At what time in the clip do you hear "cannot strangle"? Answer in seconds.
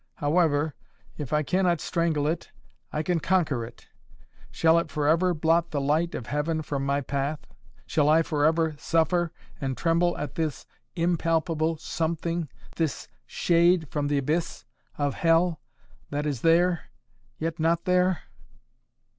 1.43-2.25